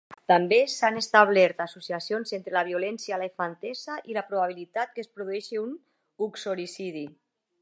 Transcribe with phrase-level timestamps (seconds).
[0.31, 5.15] També s'han establert associacions entre la violència a la infantesa i la probabilitat que es
[5.19, 5.81] produeixi un
[6.31, 7.11] uxoricidi.